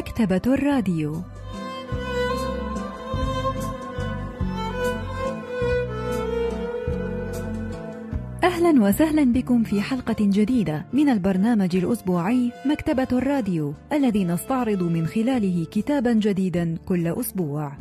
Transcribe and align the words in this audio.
مكتبة 0.00 0.42
الراديو 0.46 1.22
أهلا 8.44 8.82
وسهلا 8.82 9.24
بكم 9.24 9.64
في 9.64 9.80
حلقة 9.80 10.16
جديدة 10.20 10.86
من 10.92 11.08
البرنامج 11.08 11.76
الأسبوعي 11.76 12.52
مكتبة 12.66 13.08
الراديو 13.12 13.74
الذي 13.92 14.24
نستعرض 14.24 14.82
من 14.82 15.06
خلاله 15.06 15.66
كتابا 15.70 16.12
جديدا 16.12 16.76
كل 16.88 17.06
أسبوع. 17.06 17.72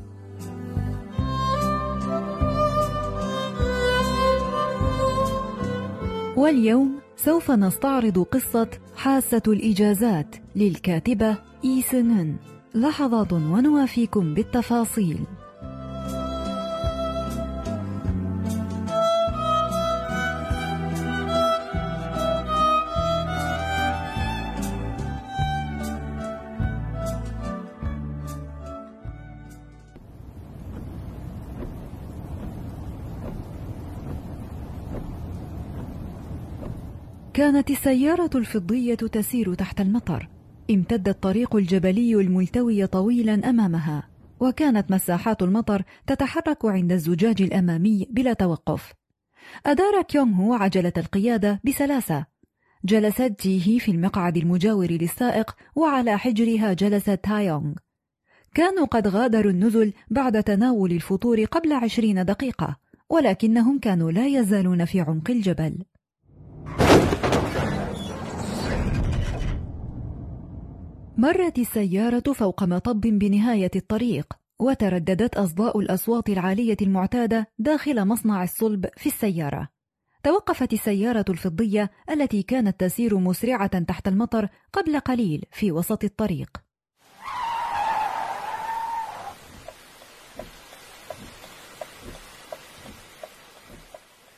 واليوم 6.36 7.00
سوف 7.26 7.52
نستعرض 7.52 8.20
قصة 8.20 8.70
حاسة 8.96 9.42
الإجازات 9.48 10.36
للكاتبة 10.56 11.38
إي 11.66 11.82
سنن 11.82 12.36
لحظات 12.76 13.34
ونوافيكم 13.34 14.34
بالتفاصيل. 14.34 15.18
كانت 37.40 37.70
السيارة 37.70 38.30
الفضية 38.36 38.96
تسير 38.96 39.54
تحت 39.54 39.82
المطر. 39.82 40.30
امتد 40.72 41.10
الطريق 41.10 41.56
الجبلي 41.56 42.16
الملتوي 42.16 42.88
طويلا 42.88 43.50
أمامها 43.50 44.10
وكانت 44.40 44.92
مساحات 44.92 45.42
المطر 45.42 45.84
تتحرك 46.08 46.66
عند 46.66 46.92
الزجاج 46.92 47.42
الأمامي 47.42 48.08
بلا 48.12 48.34
توقف. 48.34 48.94
أدار 49.66 50.02
كيونغ 50.02 50.36
هو 50.36 50.54
عجلة 50.54 50.94
القيادة 50.98 51.62
بسلاسة. 51.64 52.26
جلست 52.86 53.36
جيهي 53.42 53.80
في 53.80 53.92
المقعد 53.92 54.38
المجاور 54.38 54.92
للسائق 54.92 55.56
وعلى 55.76 56.18
حجرها 56.18 56.74
جلست 56.74 57.20
تايونغ 57.24 57.74
كانوا 58.56 58.86
قد 58.86 59.08
غادروا 59.08 59.52
النزل 59.52 59.94
بعد 60.10 60.44
تناول 60.44 60.92
الفطور 60.92 61.44
قبل 61.44 61.74
عشرين 61.74 62.26
دقيقة 62.26 62.78
ولكنهم 63.10 63.80
كانوا 63.80 64.12
لا 64.12 64.28
يزالون 64.28 64.86
في 64.86 65.02
عمق 65.02 65.32
الجبل. 65.32 65.78
مرت 71.20 71.60
السيارة 71.60 72.34
فوق 72.34 72.64
مطب 72.64 73.02
بنهاية 73.02 73.72
الطريق 73.76 74.34
وترددت 74.60 75.38
أصداء 75.38 75.80
الأصوات 75.80 76.30
العالية 76.30 76.78
المعتادة 76.82 77.48
داخل 77.58 78.06
مصنع 78.06 78.44
الصلب 78.44 78.86
في 78.98 79.06
السيارة. 79.08 79.68
توقفت 80.24 80.74
السيارة 80.74 81.26
الفضية 81.30 81.92
التي 82.12 82.44
كانت 82.44 82.80
تسير 82.80 83.18
مسرعة 83.18 83.80
تحت 83.80 84.08
المطر 84.08 84.50
قبل 84.74 85.00
قليل 85.00 85.46
في 85.52 85.72
وسط 85.72 86.04
الطريق. 86.04 86.50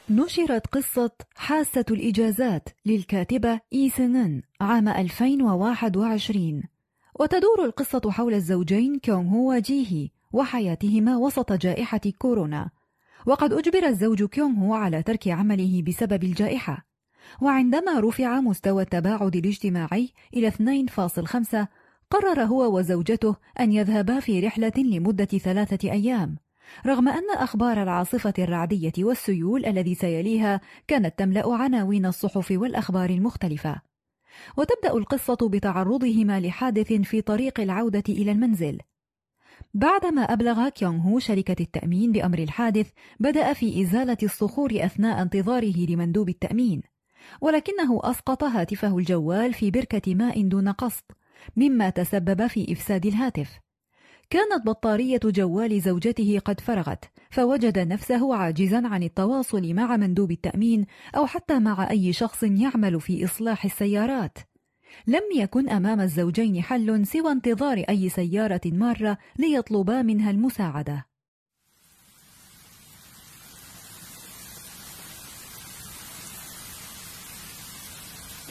نشرت 0.09 0.67
قصة 0.67 1.11
حاسة 1.35 1.85
الإجازات 1.91 2.69
للكاتبة 2.85 3.59
إي 3.73 3.89
سنن 3.89 4.41
عام 4.61 4.87
2021 4.87 6.70
وتدور 7.21 7.65
القصة 7.65 8.11
حول 8.11 8.33
الزوجين 8.33 8.99
كيونغ 8.99 9.29
هو 9.29 9.51
وجيهي 9.51 10.09
وحياتهما 10.31 11.17
وسط 11.17 11.53
جائحة 11.53 12.01
كورونا. 12.17 12.69
وقد 13.25 13.53
أجبر 13.53 13.87
الزوج 13.87 14.23
كيونغ 14.23 14.59
هو 14.59 14.73
على 14.73 15.03
ترك 15.03 15.27
عمله 15.27 15.83
بسبب 15.87 16.23
الجائحة. 16.23 16.85
وعندما 17.41 17.99
رفع 17.99 18.41
مستوى 18.41 18.83
التباعد 18.83 19.35
الاجتماعي 19.35 20.09
إلى 20.33 20.47
2.5 20.47 21.67
قرر 22.09 22.41
هو 22.41 22.77
وزوجته 22.77 23.35
أن 23.59 23.71
يذهبا 23.71 24.19
في 24.19 24.39
رحلة 24.39 24.73
لمدة 24.77 25.25
ثلاثة 25.25 25.91
أيام. 25.91 26.37
رغم 26.85 27.09
أن 27.09 27.31
أخبار 27.37 27.83
العاصفة 27.83 28.33
الرعدية 28.39 28.93
والسيول 28.99 29.65
الذي 29.65 29.95
سيليها 29.95 30.61
كانت 30.87 31.19
تملأ 31.19 31.55
عناوين 31.55 32.05
الصحف 32.05 32.51
والأخبار 32.51 33.09
المختلفة. 33.09 33.90
وتبدأ 34.57 34.97
القصة 34.97 35.49
بتعرضهما 35.49 36.39
لحادث 36.39 36.93
في 36.93 37.21
طريق 37.21 37.59
العودة 37.59 38.03
إلى 38.09 38.31
المنزل. 38.31 38.77
بعدما 39.73 40.21
أبلغ 40.21 40.69
كيونغ 40.69 41.01
هو 41.09 41.19
شركة 41.19 41.55
التأمين 41.63 42.11
بأمر 42.11 42.39
الحادث 42.39 42.89
بدأ 43.19 43.53
في 43.53 43.81
إزالة 43.81 44.17
الصخور 44.23 44.71
أثناء 44.75 45.21
انتظاره 45.21 45.85
لمندوب 45.89 46.29
التأمين 46.29 46.81
ولكنه 47.41 47.99
أسقط 48.03 48.43
هاتفه 48.43 48.97
الجوال 48.97 49.53
في 49.53 49.71
بركة 49.71 50.15
ماء 50.15 50.47
دون 50.47 50.69
قصد 50.69 51.03
مما 51.55 51.89
تسبب 51.89 52.47
في 52.47 52.73
إفساد 52.73 53.05
الهاتف. 53.05 53.59
كانت 54.31 54.65
بطارية 54.65 55.19
جوال 55.23 55.81
زوجته 55.81 56.39
قد 56.45 56.59
فرغت 56.59 57.05
فوجد 57.31 57.79
نفسه 57.79 58.35
عاجزا 58.35 58.87
عن 58.87 59.03
التواصل 59.03 59.73
مع 59.73 59.97
مندوب 59.97 60.31
التأمين 60.31 60.85
أو 61.15 61.25
حتى 61.25 61.59
مع 61.59 61.89
أي 61.89 62.13
شخص 62.13 62.43
يعمل 62.43 63.01
في 63.01 63.25
إصلاح 63.25 63.65
السيارات. 63.65 64.37
لم 65.07 65.21
يكن 65.35 65.69
أمام 65.69 66.01
الزوجين 66.01 66.63
حل 66.63 67.07
سوى 67.07 67.31
انتظار 67.31 67.77
أي 67.89 68.09
سيارة 68.09 68.61
مارة 68.65 69.17
ليطلبا 69.39 70.01
منها 70.01 70.31
المساعدة. 70.31 71.05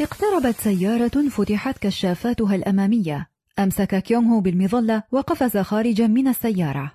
اقتربت 0.01 0.57
سيارة 0.57 1.29
فتحت 1.29 1.79
كشافاتها 1.79 2.55
الأمامية. 2.55 3.30
أمسك 3.59 4.03
كيونغ 4.03 4.39
بالمظلة 4.39 5.03
وقفز 5.13 5.59
خارجا 5.59 6.07
من 6.07 6.29
السيارة. 6.29 6.93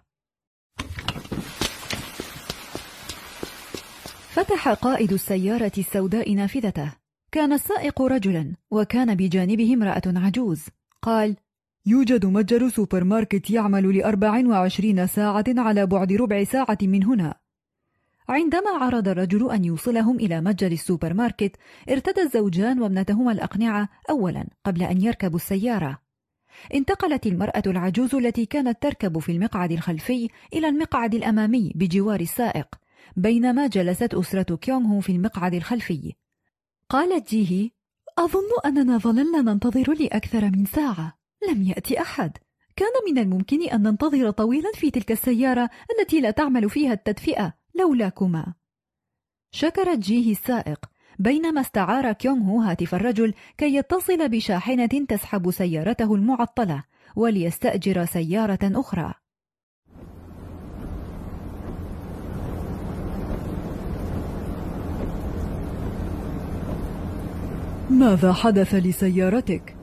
فتح 4.30 4.70
قائد 4.70 5.14
السيارة 5.14 5.72
السوداء 5.78 6.34
نافذته. 6.34 6.94
كان 7.32 7.54
السائق 7.54 8.02
رجلا 8.02 8.56
وكان 8.72 9.16
بجانبه 9.16 9.74
امرأة 9.74 10.02
عجوز. 10.06 10.66
قال 11.02 11.36
يوجد 11.86 12.26
متجر 12.26 12.70
سوبر 12.70 13.04
ماركت 13.04 13.50
يعمل 13.50 13.98
لأربع 13.98 14.48
وعشرين 14.48 15.08
ساعة 15.08 15.46
على 15.48 15.86
بعد 15.86 16.14
ربع 16.14 16.44
ساعة 16.44 16.78
من 16.82 17.04
هنا. 17.04 17.36
عندما 18.30 18.70
عرض 18.82 19.08
الرجل 19.08 19.52
أن 19.52 19.66
يوصلهم 19.66 20.16
إلى 20.16 20.42
متجر 20.42 20.72
السوبر 20.72 21.14
ماركت 21.14 21.56
ارتدى 21.90 22.22
الزوجان 22.22 22.82
وابنتهما 22.82 23.32
الأقنعة 23.32 23.90
أولا 24.10 24.48
قبل 24.66 24.84
أن 24.84 25.02
يركبوا 25.02 25.36
السيارة. 25.36 26.05
انتقلت 26.74 27.28
المرأة 27.28 27.64
العجوز 27.68 28.16
التي 28.16 28.46
كانت 28.46 28.82
تركب 28.82 29.20
في 29.20 29.32
المقعد 29.32 29.72
الخلفي 29.72 30.30
إلى 30.54 30.68
المقعد 30.68 31.16
الأمامي 31.16 31.72
بجوار 31.76 32.20
السائق 32.20 32.68
بينما 33.16 33.68
جلست 33.68 34.14
أسرة 34.14 34.56
كيونغ 34.56 35.02
في 35.02 35.12
المقعد 35.12 35.54
الخلفي. 35.54 36.14
قالت 36.90 37.30
جيهي 37.30 37.72
أظن 38.20 38.50
أننا 38.66 38.98
ظللنا 38.98 39.42
ننتظر 39.42 39.94
لأكثر 39.94 40.46
من 40.46 40.66
ساعة. 40.66 41.18
لم 41.50 41.62
يأتي 41.62 42.02
أحد. 42.02 42.38
كان 42.76 42.92
من 43.10 43.18
الممكن 43.18 43.70
أن 43.70 43.84
ننتظر 43.84 44.32
طويلا 44.32 44.72
في 44.76 44.92
تلك 44.92 45.12
السيارة 45.12 45.70
التي 46.00 46.22
لا 46.22 46.32
تعمل 46.32 46.70
فيها 46.70 46.94
التدفئة 46.94 47.54
لولاكما. 47.76 48.54
شكرت 49.52 49.98
جيهي 49.98 50.32
السائق. 50.32 50.86
بينما 51.20 51.62
استعار 51.62 52.12
كيونغ 52.12 52.44
هو 52.44 52.62
هاتف 52.62 52.96
الرجل 52.96 53.34
كي 53.58 53.76
يتصل 53.76 54.30
بشاحنة 54.30 55.06
تسحب 55.10 55.52
سيارته 55.52 56.16
المعطلة 56.16 56.84
وليستأجر 57.16 58.06
سيارة 58.06 58.60
أخرى. 58.64 59.14
ماذا 67.90 68.34
حدث 68.34 68.76
لسيارتك؟ 68.76 69.76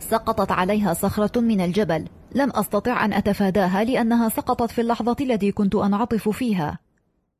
سقطت 0.00 0.52
عليها 0.52 0.94
صخرة 0.94 1.40
من 1.40 1.60
الجبل. 1.60 2.08
لم 2.34 2.50
أستطع 2.50 3.04
أن 3.04 3.12
أتفاداها 3.12 3.84
لأنها 3.84 4.28
سقطت 4.28 4.70
في 4.70 4.80
اللحظة 4.80 5.16
التي 5.20 5.52
كنت 5.52 5.74
أنعطف 5.74 6.28
فيها. 6.28 6.78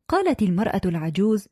قالت 0.09 0.43
المرأة 0.43 0.81
العجوز 0.85 1.49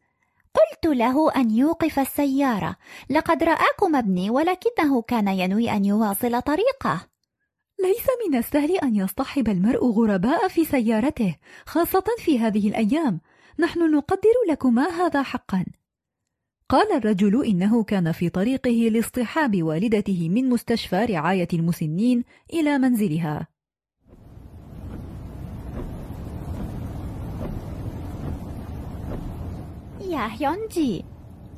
قلت 0.56 0.96
له 0.96 1.32
أن 1.36 1.50
يوقف 1.50 1.98
السيارة. 1.98 2.76
لقد 3.10 3.42
رآكم 3.42 3.96
ابني 3.96 4.30
ولكنه 4.30 5.02
كان 5.02 5.28
ينوي 5.28 5.70
أن 5.70 5.84
يواصل 5.84 6.42
طريقه. 6.42 7.06
ليس 7.82 8.06
من 8.26 8.38
السهل 8.38 8.76
أن 8.76 8.96
يصطحب 8.96 9.48
المرء 9.48 9.86
غرباء 9.86 10.48
في 10.48 10.64
سيارته 10.64 11.36
خاصة 11.66 12.04
في 12.18 12.38
هذه 12.38 12.68
الأيام. 12.68 13.20
نحن 13.58 13.90
نقدر 13.94 14.36
لكما 14.50 14.88
هذا 14.88 15.22
حقا. 15.22 15.64
قال 16.68 16.92
الرجل 16.92 17.44
إنه 17.44 17.84
كان 17.84 18.12
في 18.12 18.28
طريقه 18.28 18.70
لاصطحاب 18.70 19.62
والدته 19.62 20.28
من 20.28 20.48
مستشفى 20.48 21.04
رعاية 21.04 21.48
المسنين 21.52 22.24
إلى 22.52 22.78
منزلها. 22.78 23.55
يا 30.09 30.27
هيونجي 30.31 31.05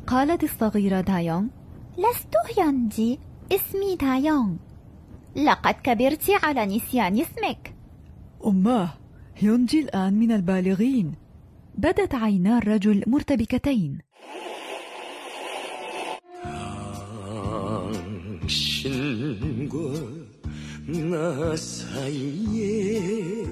قالت 0.08 0.44
الصغيرة 0.44 1.02
دايونغ 1.02 1.48
لست 1.98 2.58
هيونجي 2.58 3.20
اسمي 3.52 3.96
دايونغ 3.96 4.56
لقد 5.36 5.74
كبرت 5.84 6.30
على 6.44 6.66
نسيان 6.66 7.20
اسمك 7.20 7.76
أماه 8.46 8.90
هيونجي 9.38 9.80
الآن 9.80 10.14
من 10.14 10.32
البالغين 10.32 11.14
بدت 11.78 12.16
عينا 12.16 12.58
الرجل 12.58 13.04
مرتبكتين 13.08 13.98
나 20.86 21.56
사이에 21.56 23.46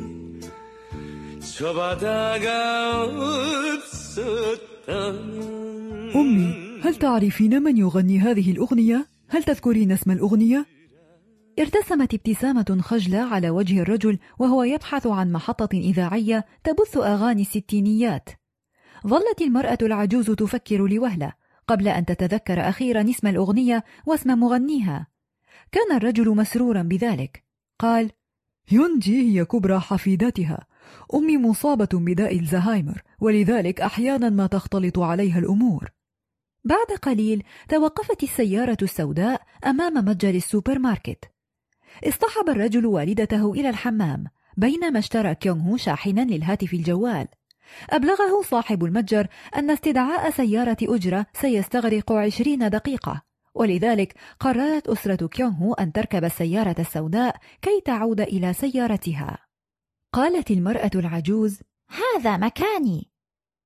저 1.39 1.73
바다가 1.73 3.05
없었다면 3.05 4.74
أمي 4.88 6.80
هل 6.82 6.94
تعرفين 6.94 7.62
من 7.62 7.76
يغني 7.76 8.18
هذه 8.18 8.50
الأغنية؟ 8.50 9.06
هل 9.28 9.42
تذكرين 9.44 9.92
اسم 9.92 10.10
الأغنية؟ 10.10 10.66
ارتسمت 11.58 12.14
ابتسامة 12.14 12.78
خجلة 12.80 13.18
على 13.18 13.50
وجه 13.50 13.80
الرجل 13.80 14.18
وهو 14.38 14.62
يبحث 14.62 15.06
عن 15.06 15.32
محطة 15.32 15.68
إذاعية 15.74 16.44
تبث 16.64 16.96
أغاني 16.96 17.42
الستينيات 17.42 18.28
ظلت 19.06 19.40
المرأة 19.40 19.78
العجوز 19.82 20.30
تفكر 20.30 20.86
لوهلة 20.86 21.32
قبل 21.68 21.88
أن 21.88 22.04
تتذكر 22.04 22.68
أخيرا 22.68 23.10
اسم 23.10 23.26
الأغنية 23.26 23.84
واسم 24.06 24.38
مغنيها 24.38 25.06
كان 25.72 25.96
الرجل 25.96 26.28
مسرورا 26.30 26.82
بذلك 26.82 27.44
قال 27.78 28.10
يونجي 28.72 29.38
هي 29.38 29.44
كبرى 29.44 29.80
حفيداتها 29.80 30.66
أمي 31.14 31.36
مصابة 31.38 31.88
بداء 31.92 32.38
الزهايمر 32.38 33.02
ولذلك 33.20 33.80
أحيانا 33.80 34.30
ما 34.30 34.46
تختلط 34.46 34.98
عليها 34.98 35.38
الأمور. 35.38 35.90
بعد 36.64 36.86
قليل 37.02 37.42
توقفت 37.68 38.22
السيارة 38.22 38.76
السوداء 38.82 39.42
أمام 39.66 39.94
متجر 39.94 40.34
السوبر 40.34 40.78
ماركت 40.78 41.24
اصطحب 42.04 42.48
الرجل 42.48 42.86
والدته 42.86 43.52
إلى 43.52 43.68
الحمام 43.68 44.24
بينما 44.56 44.98
اشترى 44.98 45.34
كيونغ 45.34 45.70
هو 45.70 45.76
شاحنا 45.76 46.20
للهاتف 46.20 46.74
الجوال. 46.74 47.28
أبلغه 47.90 48.42
صاحب 48.42 48.84
المتجر 48.84 49.26
أن 49.56 49.70
استدعاء 49.70 50.30
سيارة 50.30 50.76
أجرة 50.82 51.26
سيستغرق 51.32 52.12
عشرين 52.12 52.68
دقيقة 52.68 53.22
ولذلك 53.54 54.14
قررت 54.40 54.88
أسرة 54.88 55.26
كيونغ 55.26 55.74
أن 55.80 55.92
تركب 55.92 56.24
السيارة 56.24 56.76
السوداء 56.78 57.36
كي 57.62 57.82
تعود 57.84 58.20
إلى 58.20 58.52
سيارتها. 58.52 59.45
قالت 60.16 60.50
المرأة 60.50 60.90
العجوز 60.94 61.60
هذا 61.88 62.36
مكاني. 62.36 63.10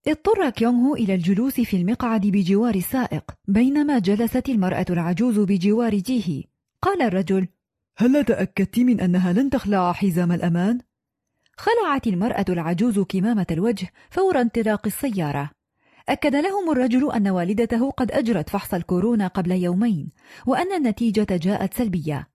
اضطر 0.09 0.51
كيونغ 0.51 0.93
إلى 0.93 1.15
الجلوس 1.15 1.61
في 1.61 1.77
المقعد 1.77 2.21
بجوار 2.21 2.75
السائق 2.75 3.25
بينما 3.49 3.99
جلست 3.99 4.49
المرأة 4.49 4.87
العجوز 4.91 5.39
بجوار 5.39 5.95
جيهي 5.95 6.45
قال 6.83 7.03
الرجل 7.03 7.49
هل 7.97 8.25
تأكدت 8.25 8.79
من 8.79 9.01
أنها 9.01 9.33
لن 9.33 9.51
تخلع 9.51 9.93
حزام 9.93 10.33
الأمان؟ 10.33 10.81
خلعت 11.57 12.07
المرأة 12.07 12.45
العجوز 12.49 12.99
كمامة 12.99 13.47
الوجه 13.51 13.89
فور 14.11 14.41
انطلاق 14.41 14.87
السيارة. 14.87 15.51
أكد 16.09 16.37
لهم 16.37 16.71
الرجل 16.71 17.13
أن 17.13 17.29
والدته 17.29 17.91
قد 17.91 18.13
أجرت 18.13 18.49
فحص 18.49 18.75
الكورونا 18.75 19.27
قبل 19.27 19.53
يومين 19.53 20.09
وأن 20.47 20.73
النتيجة 20.73 21.27
جاءت 21.37 21.75
سلبية. 21.75 22.30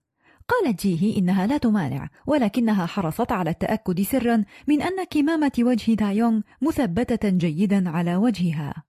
قالت 0.48 0.82
جيهي 0.82 1.18
إنها 1.18 1.48
لا 1.48 1.58
تمانع 1.58 2.10
ولكنها 2.28 2.86
حرصت 2.86 3.32
على 3.32 3.50
التأكد 3.50 4.02
سرا 4.02 4.44
من 4.68 4.82
أن 4.82 5.04
كمامة 5.04 5.52
وجه 5.60 5.94
دايونغ 5.94 6.42
مثبتة 6.62 7.30
جيدا 7.30 7.90
على 7.90 8.16
وجهها 8.16 8.84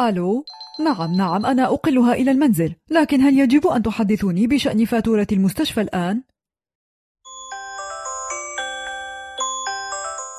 ألو 0.00 0.44
نعم 0.80 1.12
نعم 1.16 1.46
أنا 1.46 1.64
أقلها 1.64 2.12
إلى 2.12 2.30
المنزل 2.30 2.74
لكن 2.90 3.20
هل 3.20 3.38
يجب 3.38 3.66
أن 3.66 3.82
تحدثوني 3.82 4.46
بشأن 4.46 4.84
فاتورة 4.84 5.26
المستشفى 5.32 5.80
الآن؟ 5.80 6.22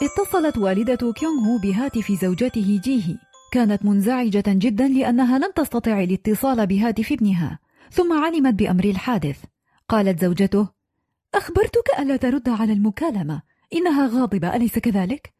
اتصلت 0.06 0.57
والدة 0.57 1.13
كيونغ 1.13 1.48
هو 1.48 1.57
بهاتف 1.57 2.12
زوجته 2.12 2.80
جيهي. 2.84 3.18
كانت 3.52 3.86
منزعجة 3.86 4.44
جدا 4.48 4.88
لأنها 4.88 5.40
لم 5.40 5.52
تستطع 5.56 6.04
الاتصال 6.04 6.68
بهاتف 6.68 7.12
ابنها 7.12 7.60
ثم 7.92 8.24
علمت 8.24 8.54
بأمر 8.54 8.84
الحادث. 8.84 9.38
قالت 9.90 10.22
زوجته 10.22 10.68
أخبرتك 11.36 12.00
ألا 12.00 12.16
ترد 12.18 12.50
على 12.50 12.74
المكالمة 12.74 13.42
إنها 13.74 14.07
غاضبة 14.07 14.56
أليس 14.56 14.80
كذلك؟ 14.80 15.34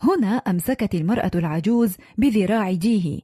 هنا 0.00 0.36
أمسكت 0.36 0.94
المرأة 0.94 1.30
العجوز 1.34 1.96
بذراع 2.18 2.72
جيهي. 2.72 3.20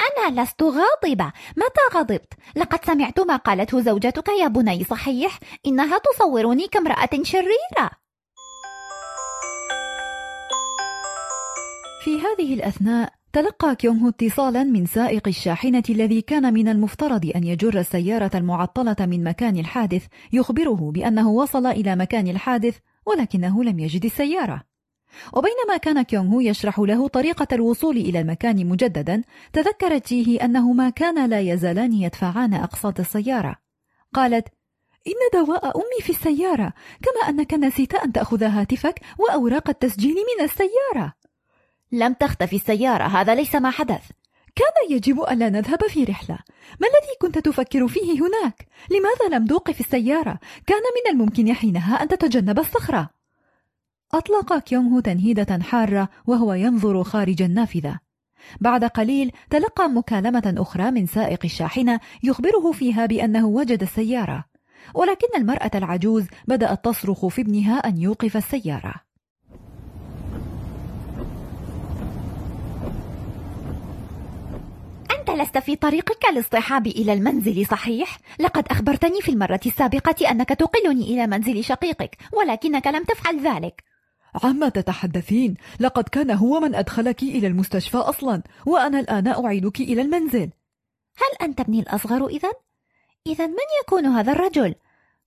أنا 0.00 0.42
لست 0.42 0.62
غاضبة. 0.62 1.32
متى 1.56 1.98
غضبت؟ 1.98 2.32
لقد 2.56 2.84
سمعت 2.84 3.20
ما 3.20 3.36
قالته 3.36 3.80
زوجتك 3.80 4.28
يا 4.28 4.48
بني 4.48 4.84
صحيح؟ 4.84 5.38
إنها 5.66 5.98
تصورني 5.98 6.66
كامرأة 6.66 7.10
شريرة. 7.22 7.99
في 12.00 12.20
هذه 12.20 12.54
الأثناء 12.54 13.12
تلقى 13.32 13.76
كيونغ 13.76 14.08
اتصالا 14.08 14.64
من 14.64 14.86
سائق 14.86 15.28
الشاحنة 15.28 15.82
الذي 15.90 16.20
كان 16.22 16.54
من 16.54 16.68
المفترض 16.68 17.32
أن 17.36 17.44
يجر 17.44 17.78
السيارة 17.78 18.30
المعطلة 18.34 18.96
من 19.00 19.24
مكان 19.24 19.56
الحادث 19.58 20.06
يخبره 20.32 20.90
بأنه 20.94 21.30
وصل 21.30 21.66
إلى 21.66 21.96
مكان 21.96 22.28
الحادث 22.28 22.78
ولكنه 23.06 23.64
لم 23.64 23.78
يجد 23.78 24.04
السيارة. 24.04 24.62
وبينما 25.32 25.76
كان 25.82 26.02
كيونغ 26.02 26.40
يشرح 26.40 26.78
له 26.78 27.08
طريقة 27.08 27.46
الوصول 27.52 27.96
إلى 27.96 28.20
المكان 28.20 28.66
مجددا 28.66 29.22
تذكرت 29.52 30.08
جيهي 30.08 30.36
أنهما 30.36 30.90
كانا 30.90 31.26
لا 31.26 31.40
يزالان 31.40 31.92
يدفعان 31.92 32.54
أقساط 32.54 33.00
السيارة. 33.00 33.56
قالت 34.14 34.48
إن 35.06 35.40
دواء 35.44 35.76
أمي 35.76 36.00
في 36.02 36.10
السيارة 36.10 36.72
كما 37.02 37.28
أنك 37.28 37.54
نسيت 37.54 37.94
أن 37.94 38.12
تأخذ 38.12 38.44
هاتفك 38.44 39.00
وأوراق 39.18 39.68
التسجيل 39.68 40.14
من 40.14 40.44
السيارة. 40.44 41.19
لم 41.92 42.12
تختفي 42.12 42.56
السيارة 42.56 43.04
هذا 43.04 43.34
ليس 43.34 43.54
ما 43.54 43.70
حدث. 43.70 44.10
كان 44.54 44.96
يجب 44.96 45.20
ألا 45.22 45.48
نذهب 45.48 45.86
في 45.88 46.04
رحلة. 46.04 46.38
ما 46.80 46.86
الذي 46.86 47.14
كنت 47.20 47.38
تفكر 47.38 47.88
فيه 47.88 48.20
هناك؟ 48.20 48.66
لماذا 48.90 49.38
لم 49.38 49.46
توقف 49.46 49.80
السيارة؟ 49.80 50.38
كان 50.66 50.82
من 50.82 51.12
الممكن 51.12 51.54
حينها 51.54 52.02
أن 52.02 52.08
تتجنب 52.08 52.58
الصخرة. 52.58 53.10
أطلق 54.14 54.58
كيونغ 54.58 55.00
تنهيدة 55.00 55.58
حارة 55.62 56.08
وهو 56.26 56.52
ينظر 56.52 57.02
خارج 57.04 57.42
النافذة. 57.42 57.98
بعد 58.60 58.84
قليل 58.84 59.32
تلقى 59.50 59.88
مكالمة 59.88 60.54
أخرى 60.58 60.90
من 60.90 61.06
سائق 61.06 61.40
الشاحنة 61.44 62.00
يخبره 62.22 62.72
فيها 62.72 63.06
بأنه 63.06 63.46
وجد 63.46 63.82
السيارة. 63.82 64.44
ولكن 64.94 65.28
المرأة 65.36 65.70
العجوز 65.74 66.26
بدأت 66.48 66.84
تصرخ 66.84 67.26
في 67.26 67.40
ابنها 67.40 67.78
أن 67.78 67.98
يوقف 67.98 68.36
السيارة. 68.36 68.94
أنت 75.40 75.48
لست 75.48 75.58
في 75.58 75.76
طريقك 75.76 76.24
لاصطحابي 76.34 76.90
إلى 76.90 77.12
المنزل 77.12 77.66
صحيح؟ 77.66 78.18
لقد 78.38 78.64
أخبرتني 78.68 79.20
في 79.20 79.28
المرة 79.28 79.60
السابقة 79.66 80.30
أنك 80.30 80.48
تقلني 80.48 81.04
إلى 81.04 81.26
منزل 81.26 81.64
شقيقك 81.64 82.16
ولكنك 82.32 82.86
لم 82.86 83.04
تفعل 83.04 83.40
ذلك 83.40 83.84
عما 84.44 84.68
تتحدثين 84.68 85.54
لقد 85.80 86.08
كان 86.08 86.30
هو 86.30 86.60
من 86.60 86.74
أدخلك 86.74 87.22
إلى 87.22 87.46
المستشفى 87.46 87.96
أصلا 87.96 88.42
وأنا 88.66 89.00
الآن 89.00 89.26
أعيدك 89.26 89.80
إلى 89.80 90.02
المنزل 90.02 90.50
هل 91.16 91.48
أنت 91.48 91.60
ابني 91.60 91.80
الأصغر 91.80 92.26
إذا؟ 92.26 92.50
إذا 93.26 93.46
من 93.46 93.68
يكون 93.82 94.06
هذا 94.06 94.32
الرجل؟ 94.32 94.74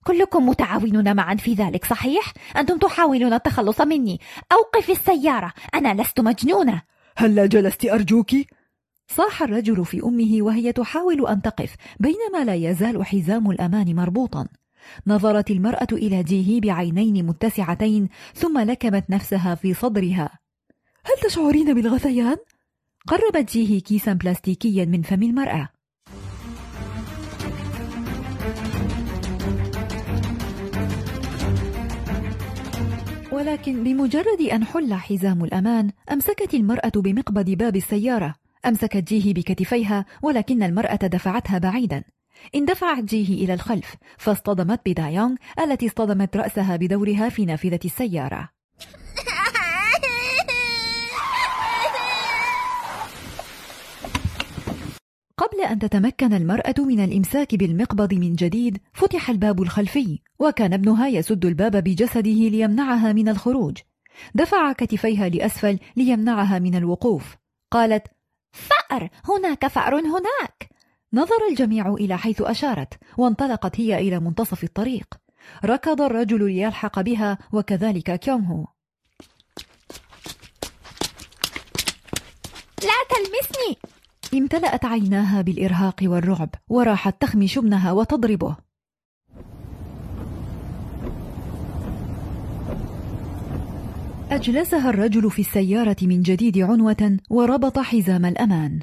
كلكم 0.06 0.48
متعاونون 0.48 1.16
معا 1.16 1.34
في 1.34 1.54
ذلك 1.54 1.84
صحيح؟ 1.84 2.32
أنتم 2.56 2.78
تحاولون 2.78 3.32
التخلص 3.32 3.80
مني 3.80 4.20
أوقف 4.52 4.90
السيارة 4.90 5.52
أنا 5.74 6.02
لست 6.02 6.20
مجنونة 6.20 6.82
هل 7.16 7.48
جلست 7.48 7.84
أرجوك؟ 7.84 8.30
صاح 9.08 9.42
الرجل 9.42 9.84
في 9.84 10.02
أمه 10.02 10.42
وهي 10.42 10.72
تحاول 10.72 11.26
أن 11.26 11.42
تقف 11.42 11.76
بينما 12.00 12.44
لا 12.44 12.54
يزال 12.54 13.06
حزام 13.06 13.50
الأمان 13.50 13.96
مربوطا. 13.96 14.48
نظرت 15.06 15.50
المرأة 15.50 15.86
إلى 15.92 16.22
جيهي 16.22 16.60
بعينين 16.60 17.26
متسعتين 17.26 18.08
ثم 18.34 18.58
لكمت 18.58 19.10
نفسها 19.10 19.54
في 19.54 19.74
صدرها. 19.74 20.30
هل 21.04 21.28
تشعرين 21.28 21.74
بالغثيان؟ 21.74 22.36
قربت 23.06 23.52
جيهي 23.52 23.80
كيسا 23.80 24.12
بلاستيكيا 24.12 24.84
من 24.84 25.02
فم 25.02 25.22
المرأة. 25.22 25.68
ولكن 33.32 33.84
بمجرد 33.84 34.40
أن 34.52 34.64
حل 34.64 34.94
حزام 34.94 35.44
الأمان 35.44 35.90
أمسكت 36.12 36.54
المرأة 36.54 36.92
بمقبض 36.96 37.50
باب 37.50 37.76
السيارة. 37.76 38.43
أمسكت 38.66 39.08
جيهي 39.08 39.32
بكتفيها 39.32 40.04
ولكن 40.22 40.62
المرأة 40.62 40.94
دفعتها 40.94 41.58
بعيدا. 41.58 42.04
اندفعت 42.54 43.04
جيهي 43.04 43.44
إلى 43.44 43.54
الخلف 43.54 43.96
فاصطدمت 44.18 44.80
بدايونغ 44.86 45.36
التي 45.60 45.86
اصطدمت 45.86 46.36
رأسها 46.36 46.76
بدورها 46.76 47.28
في 47.28 47.44
نافذة 47.44 47.80
السيارة. 47.84 48.48
قبل 55.36 55.60
أن 55.60 55.78
تتمكن 55.78 56.34
المرأة 56.34 56.74
من 56.78 57.04
الإمساك 57.04 57.54
بالمقبض 57.54 58.14
من 58.14 58.34
جديد 58.34 58.78
فتح 58.92 59.30
الباب 59.30 59.62
الخلفي 59.62 60.18
وكان 60.38 60.72
ابنها 60.72 61.08
يسد 61.08 61.44
الباب 61.44 61.76
بجسده 61.76 62.48
ليمنعها 62.48 63.12
من 63.12 63.28
الخروج. 63.28 63.78
دفع 64.34 64.72
كتفيها 64.72 65.28
لأسفل 65.28 65.78
ليمنعها 65.96 66.58
من 66.58 66.74
الوقوف. 66.74 67.36
قالت 67.72 68.06
فأر. 68.54 69.08
هناك 69.24 69.66
فأر 69.66 69.94
هناك. 69.94 70.70
نظر 71.12 71.48
الجميع 71.50 71.94
إلى 71.94 72.18
حيث 72.18 72.42
أشارت 72.42 72.94
وانطلقت 73.18 73.80
هي 73.80 73.98
إلى 73.98 74.20
منتصف 74.20 74.64
الطريق. 74.64 75.14
ركض 75.64 76.02
الرجل 76.02 76.46
ليلحق 76.46 77.00
بها 77.00 77.38
وكذلك 77.52 78.18
كيونغ 78.18 78.46
هو. 78.46 78.66
لا 82.82 82.98
تلمسني! 83.10 83.78
امتلأت 84.34 84.84
عيناها 84.84 85.42
بالإرهاق 85.42 85.96
والرعب 86.02 86.48
وراحت 86.68 87.22
تخمش 87.22 87.58
ابنها 87.58 87.92
وتضربه. 87.92 88.56
أجلسها 94.30 94.90
الرجل 94.90 95.30
في 95.30 95.38
السيارة 95.38 95.96
من 96.02 96.22
جديد 96.22 96.58
عنوة 96.58 97.18
وربط 97.30 97.78
حزام 97.78 98.26
الأمان. 98.26 98.80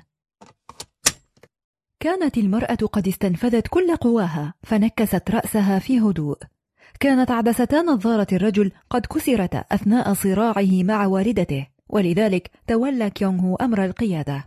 كانت 1.99 2.37
المرأة 2.37 2.75
قد 2.75 3.07
استنفذت 3.07 3.67
كل 3.67 3.95
قواها 3.95 4.53
فنكست 4.63 5.31
رأسها 5.31 5.79
في 5.79 5.99
هدوء. 5.99 6.37
كانت 6.99 7.31
عدستا 7.31 7.81
نظارة 7.81 8.27
الرجل 8.33 8.71
قد 8.89 9.05
كسرتا 9.05 9.63
أثناء 9.71 10.13
صراعه 10.13 10.83
مع 10.83 11.05
والدته 11.05 11.67
ولذلك 11.89 12.51
تولى 12.67 13.09
كيونغ 13.09 13.55
أمر 13.61 13.85
القيادة. 13.85 14.45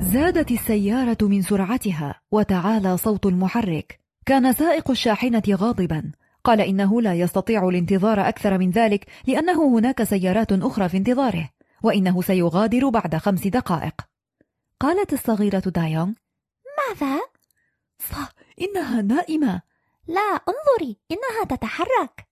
زادت 0.00 0.50
السيارة 0.50 1.18
من 1.22 1.42
سرعتها 1.42 2.20
وتعالى 2.32 2.96
صوت 2.96 3.26
المحرك. 3.26 3.97
كان 4.28 4.52
سائق 4.52 4.90
الشاحنة 4.90 5.42
غاضبا. 5.50 6.12
قال 6.44 6.60
إنه 6.60 7.02
لا 7.02 7.14
يستطيع 7.14 7.68
الانتظار 7.68 8.28
أكثر 8.28 8.58
من 8.58 8.70
ذلك 8.70 9.06
لأنه 9.26 9.78
هناك 9.78 10.02
سيارات 10.02 10.52
أخرى 10.52 10.88
في 10.88 10.96
انتظاره 10.96 11.50
وإنه 11.82 12.22
سيغادر 12.22 12.88
بعد 12.88 13.16
خمس 13.16 13.46
دقائق. 13.46 13.94
قالت 14.80 15.12
الصغيرة 15.12 15.58
دايونغ 15.58 16.12
ماذا؟ 16.78 17.20
صح 17.98 18.32
إنها 18.60 19.02
نائمة. 19.02 19.62
لا 20.06 20.40
انظري 20.48 20.98
إنها 21.10 21.44
تتحرك. 21.56 22.27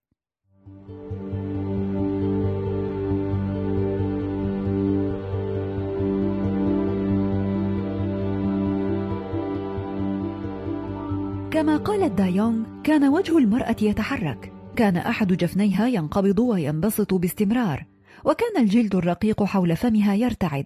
كما 11.57 11.77
قالت 11.77 12.13
دايونغ 12.13 12.83
كان 12.85 13.05
وجه 13.05 13.39
المرأة 13.39 13.77
يتحرك. 13.83 14.53
كان 14.77 14.97
أحد 14.97 15.33
جفنيها 15.33 15.87
ينقبض 15.87 16.39
وينبسط 16.39 17.15
باستمرار 17.15 17.87
وكان 18.25 18.63
الجلد 18.63 18.95
الرقيق 18.95 19.45
حول 19.45 19.77
فمها 19.77 20.15
يرتعد. 20.15 20.65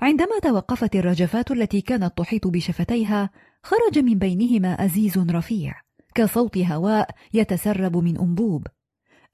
عندما 0.00 0.38
توقفت 0.42 0.96
الرجفات 0.96 1.50
التي 1.50 1.80
كانت 1.80 2.18
تحيط 2.18 2.46
بشفتيها 2.46 3.30
خرج 3.62 3.98
من 3.98 4.18
بينهما 4.18 4.84
أزيز 4.84 5.18
رفيع 5.18 5.74
كصوت 6.14 6.58
هواء 6.58 7.10
يتسرب 7.34 7.96
من 7.96 8.18
أنبوب. 8.18 8.66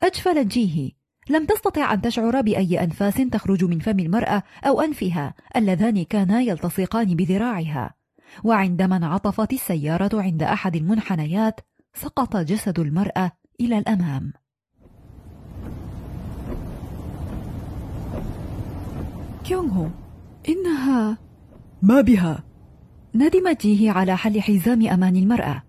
أجفلت 0.02 0.46
جيهي 0.46 0.92
لم 1.30 1.46
تستطع 1.46 1.92
أن 1.94 2.00
تشعر 2.00 2.40
بأي 2.40 2.84
أنفاس 2.84 3.14
تخرج 3.14 3.64
من 3.64 3.78
فم 3.78 4.00
المرأة 4.00 4.42
أو 4.64 4.80
أنفها 4.80 5.34
اللذان 5.56 6.04
كانا 6.04 6.40
يلتصقان 6.40 7.06
بذراعها. 7.06 7.95
وعندما 8.44 8.96
انعطفت 8.96 9.52
السيارة 9.52 10.22
عند 10.22 10.42
أحد 10.42 10.76
المنحنيات 10.76 11.60
سقط 11.94 12.36
جسد 12.36 12.78
المرأة 12.78 13.32
إلى 13.60 13.78
الأمام. 13.78 14.32
كيونغ 19.44 19.88
إنها 20.48 21.18
ما 21.82 22.00
بها؟ 22.00 22.44
ندمت 23.14 23.62
جيهي 23.62 23.88
على 23.88 24.16
حل 24.16 24.42
حزام 24.42 24.86
أمان 24.86 25.16
المرأة. 25.16 25.62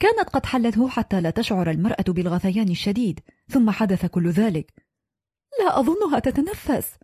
كانت 0.00 0.28
قد 0.28 0.46
حلته 0.46 0.88
حتى 0.88 1.20
لا 1.20 1.30
تشعر 1.30 1.70
المرأة 1.70 2.04
بالغثيان 2.08 2.68
الشديد 2.68 3.20
ثم 3.48 3.70
حدث 3.70 4.06
كل 4.06 4.30
ذلك. 4.30 4.72
لا 5.60 5.80
أظنها 5.80 6.18
تتنفس. 6.18 6.98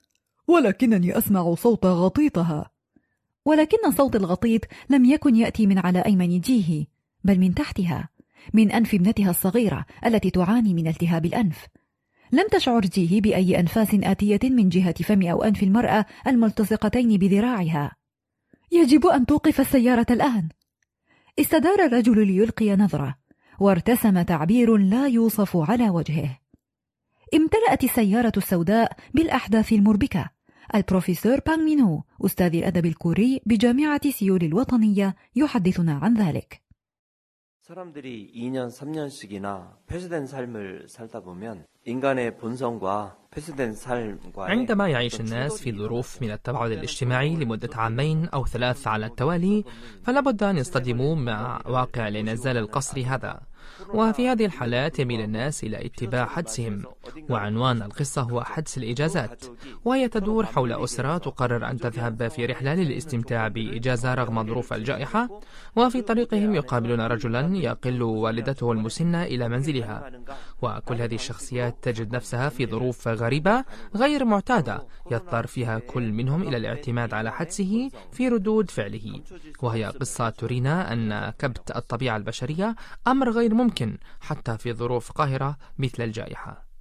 ولكنني 0.48 1.18
أسمع 1.18 1.54
صوت 1.54 1.86
غطيطها. 1.86 2.71
ولكن 3.44 3.90
صوت 3.90 4.16
الغطيط 4.16 4.60
لم 4.90 5.04
يكن 5.04 5.36
يأتي 5.36 5.66
من 5.66 5.78
على 5.78 5.98
أيمن 5.98 6.40
جيهي 6.40 6.86
بل 7.24 7.38
من 7.38 7.54
تحتها 7.54 8.08
من 8.54 8.72
أنف 8.72 8.94
ابنتها 8.94 9.30
الصغيرة 9.30 9.84
التي 10.06 10.30
تعاني 10.30 10.74
من 10.74 10.86
التهاب 10.86 11.26
الأنف. 11.26 11.66
لم 12.32 12.48
تشعر 12.48 12.80
جيهي 12.80 13.20
بأي 13.20 13.60
أنفاس 13.60 13.94
آتية 13.94 14.50
من 14.50 14.68
جهة 14.68 14.92
فم 14.92 15.22
أو 15.22 15.42
أنف 15.42 15.62
المرأة 15.62 16.06
الملتصقتين 16.26 17.18
بذراعها. 17.18 17.92
يجب 18.72 19.06
أن 19.06 19.26
توقف 19.26 19.60
السيارة 19.60 20.06
الآن. 20.10 20.48
استدار 21.38 21.84
الرجل 21.84 22.26
ليلقي 22.26 22.76
نظرة 22.76 23.14
وارتسم 23.60 24.22
تعبير 24.22 24.76
لا 24.76 25.06
يوصف 25.06 25.56
على 25.70 25.90
وجهه. 25.90 26.38
امتلأت 27.34 27.84
السيارة 27.84 28.32
السوداء 28.36 28.96
بالأحداث 29.14 29.72
المربكة. 29.72 30.30
البروفيسور 30.75 31.39
بانغ 31.39 31.63
مينو 31.63 32.03
أستاذ 32.25 32.55
الأدب 32.55 32.85
الكوري 32.85 33.41
بجامعة 33.45 34.09
سيول 34.09 34.43
الوطنية 34.43 35.15
يحدثنا 35.35 35.93
عن 35.93 36.13
ذلك 36.13 36.67
사람들이 37.67 38.31
2년, 38.33 38.71
3년씩이나 38.71 39.75
폐쇄된 39.87 40.25
삶을 40.25 40.85
살다 40.87 41.19
보면 41.19 41.65
인간의 41.83 42.37
본성과 42.37 43.17
폐쇄된 43.31 43.73
삶과 43.73 44.47
عندما 44.47 44.87
يعيش 44.87 45.19
الناس 45.19 45.61
في 45.61 45.71
ظروف 45.73 46.21
من 46.21 46.31
التباعد 46.31 46.71
الاجتماعي 46.71 47.35
لمدة 47.35 47.69
عامين 47.75 48.25
أو 48.29 48.45
ثلاث 48.45 48.87
على 48.87 49.05
التوالي 49.05 49.63
فلا 50.03 50.19
بد 50.19 50.43
أن 50.43 50.57
يصطدموا 50.57 51.15
مع 51.15 51.61
واقع 51.65 52.07
الانعزال 52.07 52.57
القسري 52.57 53.05
هذا 53.05 53.41
وفي 53.94 54.28
هذه 54.28 54.44
الحالات 54.44 54.98
يميل 54.98 55.20
الناس 55.20 55.64
إلى 55.64 55.86
اتباع 55.86 56.26
حدسهم 56.26 56.82
وعنوان 57.30 57.82
القصة 57.82 58.22
هو 58.22 58.42
حدس 58.44 58.78
الإجازات 58.78 59.44
وهي 59.84 60.08
تدور 60.08 60.46
حول 60.46 60.72
أسرة 60.72 61.18
تقرر 61.18 61.70
أن 61.70 61.78
تذهب 61.78 62.28
في 62.28 62.46
رحلة 62.46 62.74
للاستمتاع 62.74 63.48
بإجازة 63.48 64.14
رغم 64.14 64.46
ظروف 64.46 64.72
الجائحة 64.72 65.40
وفي 65.76 66.02
طريقهم 66.02 66.54
يقابلون 66.54 67.00
رجلا 67.00 67.56
يقل 67.56 68.02
والدته 68.02 68.72
المسنة 68.72 69.22
إلى 69.22 69.48
منزلها. 69.48 70.10
وكل 70.62 71.02
هذه 71.02 71.14
الشخصيات 71.14 71.76
تجد 71.82 72.14
نفسها 72.14 72.48
في 72.48 72.66
ظروف 72.66 73.08
غريبة 73.08 73.64
غير 73.96 74.24
معتادة 74.24 74.86
يضطر 75.10 75.46
فيها 75.46 75.78
كل 75.78 76.12
منهم 76.12 76.42
إلى 76.42 76.56
الاعتماد 76.56 77.14
على 77.14 77.32
حدسه 77.32 77.90
في 78.12 78.28
ردود 78.28 78.70
فعله. 78.70 79.20
وهي 79.62 79.84
قصة 79.84 80.30
ترينا 80.30 80.92
أن 80.92 81.30
كبت 81.30 81.76
الطبيعة 81.76 82.16
البشرية 82.16 82.76
أمر 83.06 83.30
غير 83.30 83.54
ممكن 83.54 83.98
حتى 84.20 84.58
في 84.58 84.72
ظروف 84.72 85.12
قاهرة 85.12 85.56
مثل 85.78 86.02
الجائحة. 86.02 86.71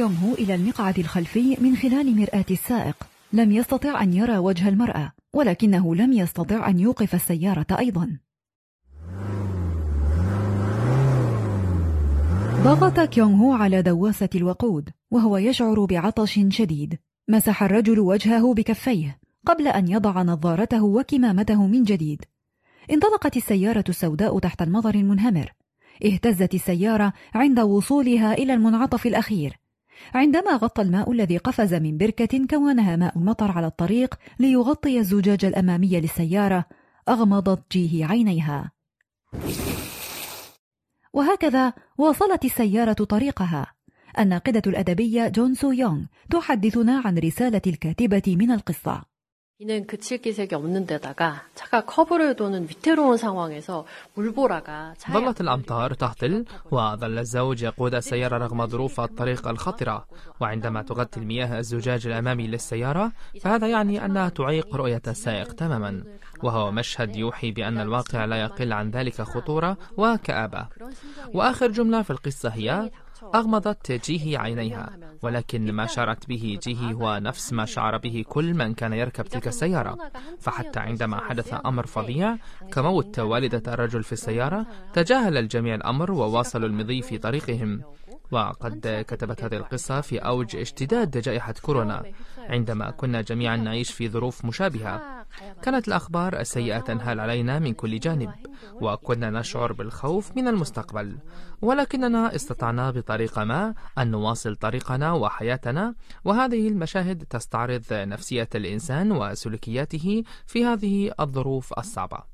هو 0.00 0.34
إلى 0.34 0.54
المقعد 0.54 0.98
الخلفي 0.98 1.56
من 1.60 1.76
خلال 1.76 2.16
مرآة 2.16 2.44
السائق. 2.50 2.96
لم 3.32 3.52
يستطع 3.52 4.02
أن 4.02 4.12
يرى 4.12 4.38
وجه 4.38 4.68
المرأة 4.68 5.12
ولكنه 5.34 5.94
لم 5.94 6.12
يستطع 6.12 6.68
أن 6.68 6.78
يوقف 6.78 7.14
السيارة 7.14 7.66
أيضا. 7.78 8.18
ضغط 12.62 13.00
كيونغ 13.00 13.36
هو 13.36 13.52
على 13.52 13.82
دواسة 13.82 14.28
الوقود 14.34 14.90
وهو 15.10 15.36
يشعر 15.36 15.84
بعطش 15.84 16.40
شديد. 16.48 16.98
مسح 17.28 17.62
الرجل 17.62 18.00
وجهه 18.00 18.54
بكفيه 18.54 19.18
قبل 19.46 19.68
أن 19.68 19.88
يضع 19.88 20.22
نظارته 20.22 20.84
وكمامته 20.84 21.66
من 21.66 21.82
جديد. 21.84 22.24
انطلقت 22.90 23.36
السيارة 23.36 23.84
السوداء 23.88 24.38
تحت 24.38 24.62
المطر 24.62 24.94
المنهمر. 24.94 25.52
اهتزت 26.04 26.54
السيارة 26.54 27.12
عند 27.34 27.60
وصولها 27.60 28.34
إلى 28.34 28.54
المنعطف 28.54 29.06
الأخير. 29.06 29.61
عندما 30.14 30.50
غطى 30.52 30.82
الماء 30.82 31.12
الذي 31.12 31.36
قفز 31.36 31.74
من 31.74 31.98
بركة 31.98 32.46
كونها 32.50 32.96
ماء 32.96 33.18
المطر 33.18 33.50
على 33.50 33.66
الطريق 33.66 34.14
ليغطي 34.38 34.98
الزجاج 34.98 35.44
الأمامي 35.44 36.00
للسيارة 36.00 36.64
أغمضت 37.08 37.72
جيه 37.72 38.06
عينيها. 38.06 38.70
وهكذا 41.12 41.72
واصلت 41.98 42.44
السيارة 42.44 42.92
طريقها. 42.92 43.66
الناقدة 44.18 44.62
الأدبية 44.66 45.28
جون 45.28 45.54
سو 45.54 45.72
يونغ 45.72 46.04
تحدثنا 46.30 47.02
عن 47.04 47.18
رسالة 47.18 47.62
الكاتبة 47.66 48.36
من 48.38 48.50
القصة. 48.50 49.11
이는 49.61 49.87
그칠 49.87 50.19
기색이 50.19 50.53
없는 50.53 50.85
데다가 50.85 51.41
차가 51.55 51.83
커브를 51.83 52.35
도는 52.35 52.65
위태로운 52.69 53.17
상황에서 53.17 53.85
물보라가 54.13 54.93
ظلت 55.11 55.41
الأمطار 55.41 55.93
تهطل 55.95 56.45
وظل 56.71 57.17
الزوج 57.17 57.63
يقود 57.63 57.95
السيارة 57.95 58.37
رغم 58.37 58.67
ظروف 58.67 58.99
الطريق 58.99 59.47
الخطرة 59.47 60.05
وعندما 60.39 60.81
تغطي 60.81 61.19
المياه 61.19 61.59
الزجاج 61.59 62.07
الأمامي 62.07 62.47
للسيارة 62.47 63.11
فهذا 63.41 63.67
يعني 63.67 64.05
أنها 64.05 64.29
تعيق 64.29 64.75
رؤية 64.75 65.01
السائق 65.07 65.53
تماما 65.53 66.03
وهو 66.43 66.71
مشهد 66.71 67.15
يوحي 67.15 67.51
بأن 67.51 67.79
الواقع 67.79 68.25
لا 68.25 68.41
يقل 68.41 68.73
عن 68.73 68.91
ذلك 68.91 69.21
خطورة 69.21 69.77
وكآبة 69.97 70.67
وآخر 71.33 71.71
جملة 71.71 72.01
في 72.01 72.11
القصة 72.11 72.49
هي 72.49 72.91
أغمضت 73.34 73.92
جيهي 73.92 74.36
عينيها 74.36 74.90
ولكن 75.22 75.72
ما 75.72 75.86
شعرت 75.86 76.28
به 76.28 76.58
جيهي 76.62 76.94
هو 76.94 77.18
نفس 77.22 77.52
ما 77.52 77.64
شعر 77.64 77.96
به 77.98 78.24
كل 78.28 78.54
من 78.54 78.74
كان 78.74 78.92
يركب 78.92 79.24
تلك 79.24 79.48
السيارة. 79.48 79.98
فحتى 80.40 80.80
عندما 80.80 81.20
حدث 81.20 81.54
أمر 81.66 81.86
فظيع 81.86 82.36
كموت 82.72 83.18
والدة 83.18 83.72
الرجل 83.74 84.02
في 84.02 84.12
السيارة 84.12 84.66
تجاهل 84.92 85.36
الجميع 85.36 85.74
الأمر 85.74 86.12
وواصلوا 86.12 86.68
المضي 86.68 87.02
في 87.02 87.18
طريقهم. 87.18 87.82
وقد 88.32 89.04
كتبت 89.08 89.44
هذه 89.44 89.56
القصة 89.56 90.00
في 90.00 90.18
أوج 90.18 90.56
اشتداد 90.56 91.18
جائحة 91.18 91.54
كورونا. 91.62 92.02
عندما 92.38 92.90
كنا 92.90 93.20
جميعا 93.20 93.56
نعيش 93.56 93.90
في 93.90 94.08
ظروف 94.08 94.44
مشابهة 94.44 95.26
كانت 95.62 95.88
الأخبار 95.88 96.40
السيئة 96.40 96.78
تنهال 96.78 97.20
علينا 97.20 97.58
من 97.58 97.74
كل 97.74 97.98
جانب 97.98 98.30
وكنا 98.80 99.30
نشعر 99.30 99.72
بالخوف 99.72 100.36
من 100.36 100.48
المستقبل. 100.48 101.18
ولكننا 101.62 102.34
استطعنا 102.34 102.90
بطريقة 102.90 103.44
ما 103.44 103.74
أن 103.98 104.10
نواصل 104.10 104.56
طريقنا 104.56 105.12
وحياتنا 105.12 105.94
وهذه 106.24 106.68
المشاهد 106.68 107.24
تستعرض 107.30 107.84
نفسية 107.90 108.48
الإنسان 108.54 109.12
وسلوكياته 109.12 110.22
في 110.46 110.64
هذه 110.64 111.12
الظروف 111.20 111.72
الصعبة. 111.78 112.32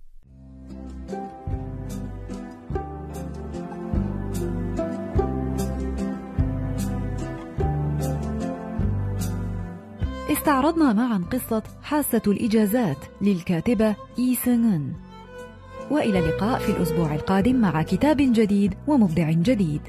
استعرضنا 10.38 10.92
معا 10.92 11.24
قصة 11.32 11.62
حاسة 11.82 12.22
الإجازات 12.26 12.96
للكاتبة 13.22 13.96
إي 14.18 14.34
سينغن 14.34 14.92
وإلى 15.90 16.18
اللقاء 16.18 16.58
في 16.58 16.72
الأسبوع 16.72 17.14
القادم 17.14 17.56
مع 17.56 17.82
كتاب 17.82 18.16
جديد 18.16 18.74
ومبدع 18.86 19.30
جديد. 19.30 19.80